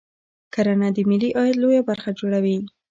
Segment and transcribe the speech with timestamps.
[0.53, 2.57] کرنه د ملي عاید لویه برخه جوړوي